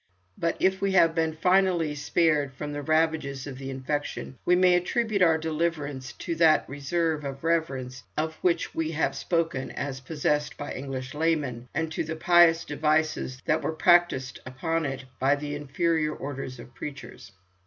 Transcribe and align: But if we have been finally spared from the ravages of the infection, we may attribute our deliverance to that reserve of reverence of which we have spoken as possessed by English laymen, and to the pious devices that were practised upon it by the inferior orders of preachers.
But 0.35 0.55
if 0.59 0.81
we 0.81 0.93
have 0.93 1.13
been 1.13 1.35
finally 1.35 1.93
spared 1.93 2.55
from 2.55 2.73
the 2.73 2.81
ravages 2.81 3.45
of 3.45 3.59
the 3.59 3.69
infection, 3.69 4.35
we 4.45 4.55
may 4.55 4.73
attribute 4.73 5.21
our 5.21 5.37
deliverance 5.37 6.11
to 6.13 6.33
that 6.37 6.67
reserve 6.67 7.23
of 7.23 7.43
reverence 7.43 8.01
of 8.17 8.33
which 8.41 8.73
we 8.73 8.93
have 8.93 9.15
spoken 9.15 9.69
as 9.69 9.99
possessed 10.01 10.57
by 10.57 10.73
English 10.73 11.13
laymen, 11.13 11.69
and 11.75 11.91
to 11.91 12.03
the 12.03 12.15
pious 12.15 12.65
devices 12.65 13.39
that 13.45 13.61
were 13.61 13.73
practised 13.73 14.39
upon 14.43 14.87
it 14.87 15.05
by 15.19 15.35
the 15.35 15.53
inferior 15.53 16.15
orders 16.15 16.57
of 16.59 16.73
preachers. 16.73 17.31